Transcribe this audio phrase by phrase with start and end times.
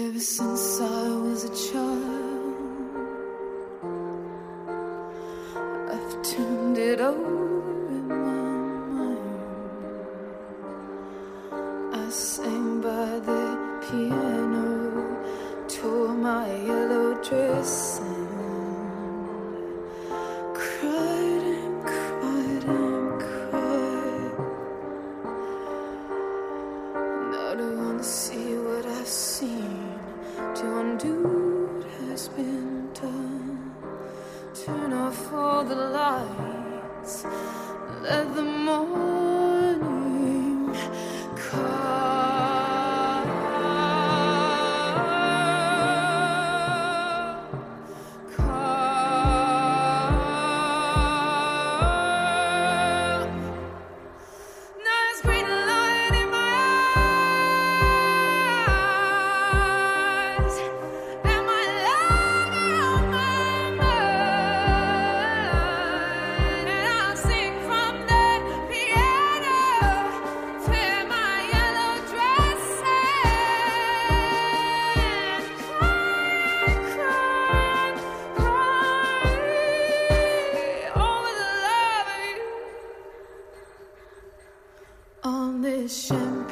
[0.00, 2.54] Ever since I was a child,
[5.92, 7.37] I've turned it over
[85.88, 86.47] on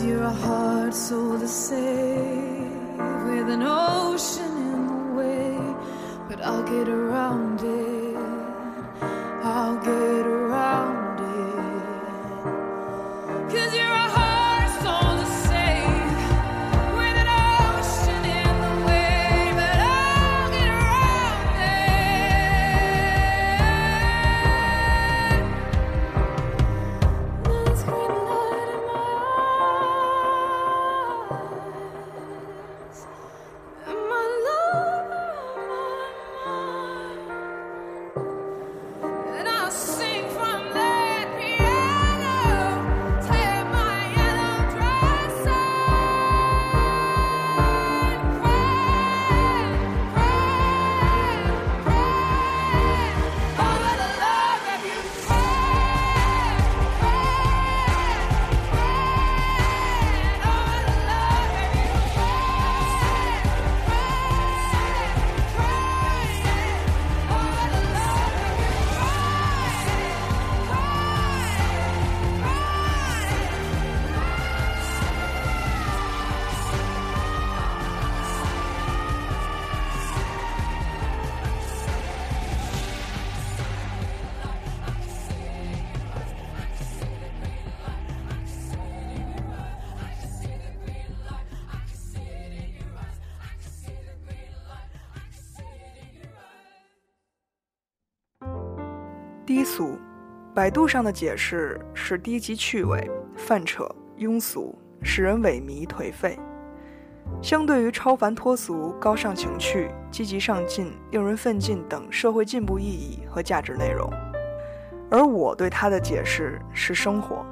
[0.00, 2.72] Cause you're a hard soul to save
[3.26, 5.58] with an ocean in the way,
[6.26, 7.79] but I'll get around it.
[99.60, 99.98] 低俗”，
[100.56, 103.86] 百度上的解释是低级趣味、泛扯、
[104.16, 106.38] 庸俗，使人萎靡颓废。
[107.42, 114.10] 相对于超凡脱俗、高尚情趣、积极上进、令人奋进等社会进步意义和价值内容，
[115.10, 117.44] 而我对它的解释是生活。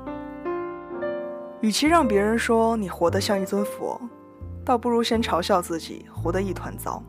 [1.61, 4.01] 与其让别人说你活得像一尊佛，
[4.65, 7.03] 倒不如先嘲笑自己活得一团糟。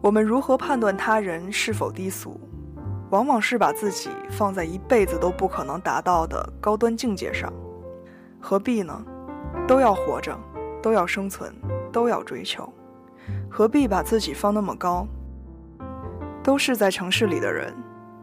[0.00, 2.40] 我们如何判断他人是否低俗？
[3.10, 7.52] 往往是把自己放在一辈子都不可能达到的高端境界上，
[8.40, 9.04] 何必呢？
[9.66, 10.36] 都要活着，
[10.80, 11.52] 都要生存，
[11.92, 12.72] 都要追求，
[13.50, 15.06] 何必把自己放那么高？
[16.42, 17.74] 都是在城市里的人，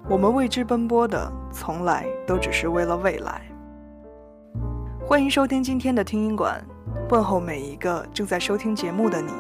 [0.10, 3.42] 我们为之奔波的，从来都只是为了未来。
[5.06, 6.66] 欢迎收听今天的听音馆，
[7.10, 9.34] 问候每一个正在收听节目的你。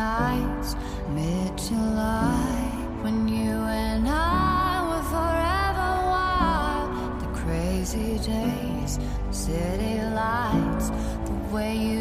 [0.00, 0.76] Nights,
[1.14, 2.70] mid July,
[3.02, 3.52] when you
[3.84, 6.88] and I were forever wild.
[7.22, 8.92] The crazy days,
[9.30, 10.88] city lights,
[11.28, 11.99] the way you'd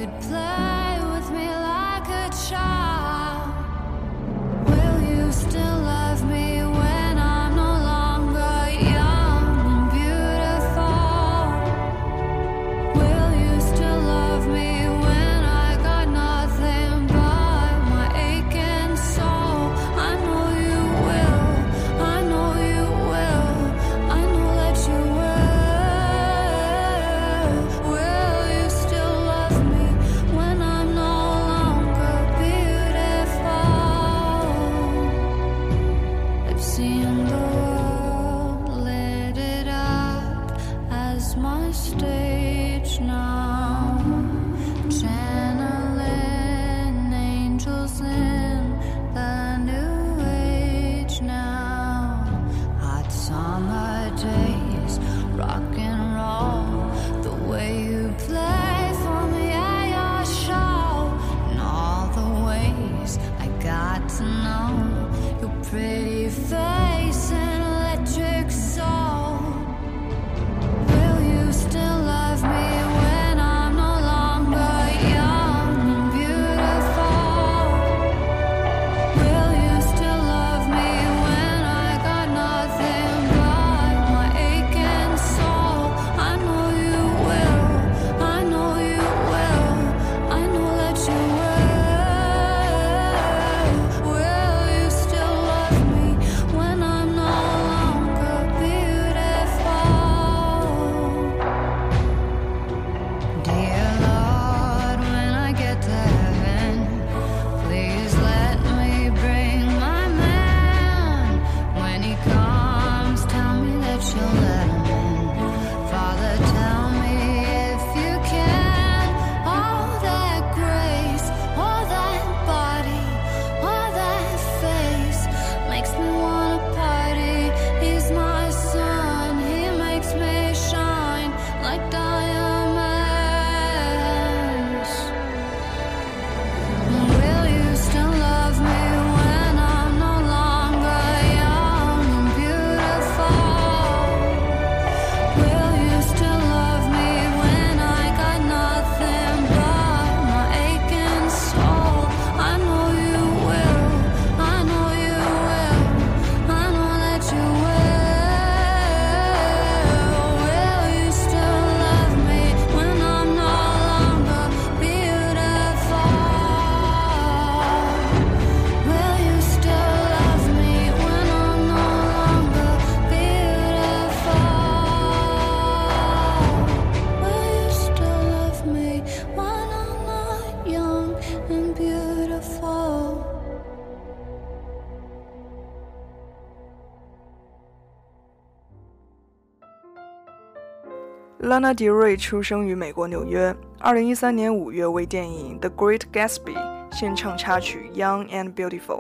[191.41, 196.53] Lana Del Rey 出生于美国纽约，二零一三年五月为电影《The Great Gatsby》
[196.91, 198.97] 献唱插曲《Young and Beautiful》。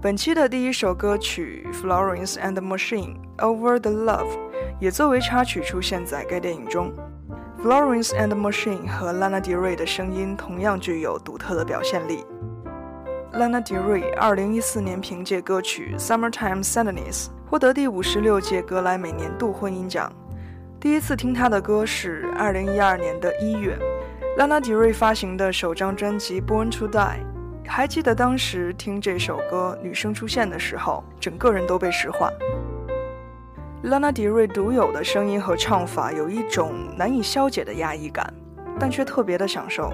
[0.00, 4.32] 本期的第一首歌曲《Florence and Machine Over the Love》
[4.80, 6.90] 也作为插曲出现在该电影中。
[7.62, 12.24] Florence and Machine 和 Lana Del Rey 的声音同样具有独特的表现力。
[13.34, 20.10] Lana Del Rey 二零一四年凭借歌曲《Summertime Sadness》获得第五十六届格莱美年度婚姻奖。
[20.86, 23.76] 第一次听他的歌是二零一二年的一月，
[24.36, 26.90] 拉娜迪瑞发行的首张专辑《Born to Die》。
[27.66, 32.30] 还记得当时听这首歌，女生出现的时候，整个人都被石化。
[33.82, 38.32] 拉娜迪瑞独有的声音和唱法，有一种难以消解的压抑感，
[38.78, 39.92] 但却特别的享受。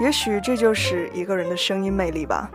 [0.00, 2.50] 也许这就是一个人的声音魅力吧。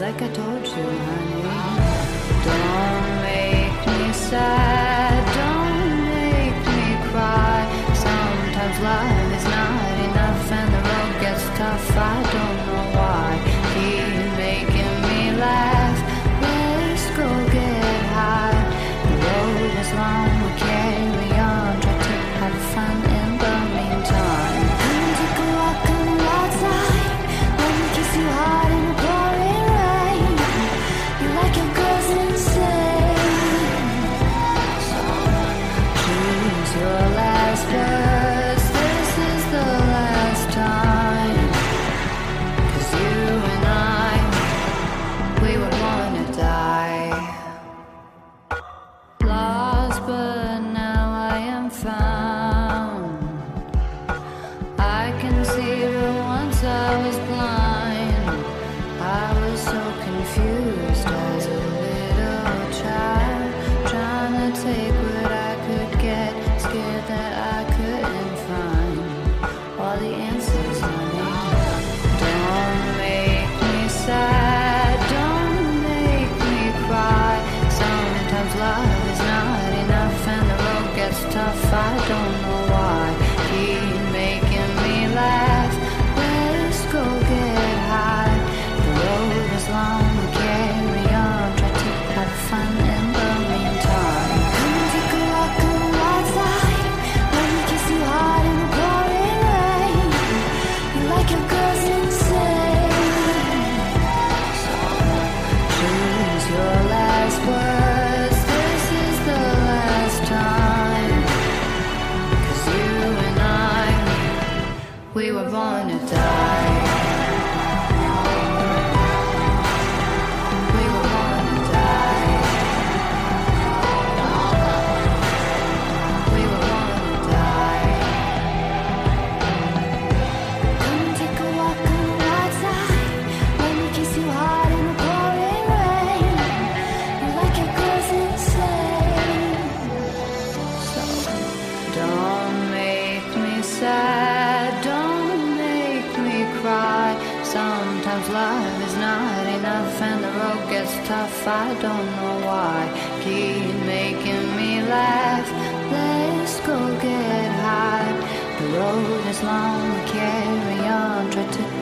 [0.00, 1.42] like I told you, honey.
[2.44, 4.67] Don't make me sad.
[81.68, 82.27] if I don't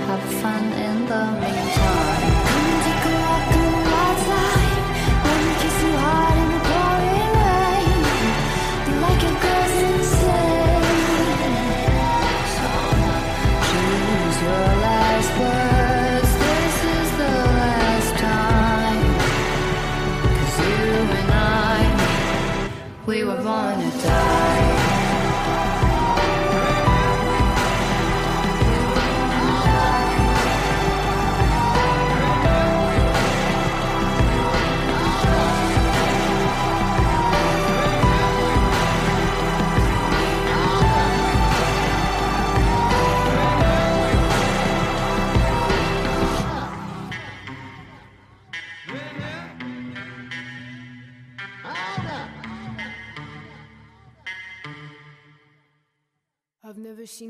[0.06, 0.75] have fun.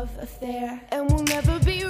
[0.00, 1.84] love affair, and we'll never be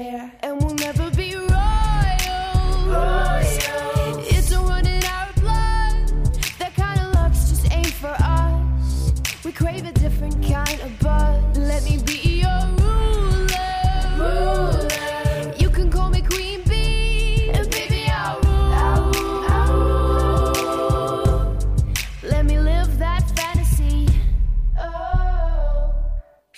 [0.00, 0.32] there.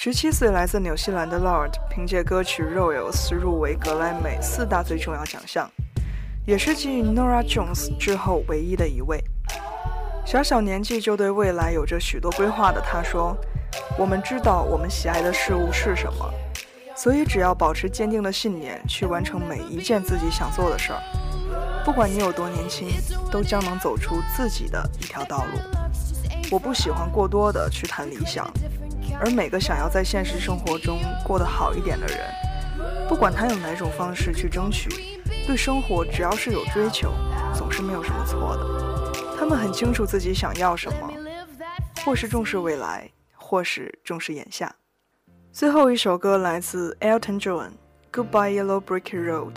[0.04, 5.70] 十七岁来自纽西兰的 Lord 凭借歌曲《Royals》入围格莱美四大最重要奖项，
[6.44, 9.22] 也是继 Nora Jones 之后唯一的一位。
[10.26, 13.36] 小小年纪就对未来有着许多规划的他说
[13.96, 16.28] ：“我们知道我们喜爱的事物是什么，
[16.96, 21.00] 所以只要保持坚定的信念，去完成每一件自己想做的事儿，
[21.84, 22.88] 不管你有多年轻，
[23.30, 25.60] 都将能走出自己的一条道路。”
[26.50, 28.46] 我不喜欢过多的去谈理想，
[29.24, 32.18] 而每个想要在现实生活中过得好一点的人，
[33.08, 34.90] 不管他用哪种方式去争取，
[35.46, 37.12] 对生活只要是有追求，
[37.54, 39.12] 总是没有什么错的。
[39.38, 41.08] 他们很清楚自己想要什么，
[42.04, 44.74] 或是重视未来，或是重视眼下。
[45.52, 47.70] 最后一首歌来自 Elton John，
[48.12, 49.54] 《Goodbye Yellow Brick Road》。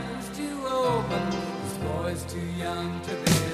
[0.00, 1.30] friends too open.
[1.62, 3.51] This boy's too young to be.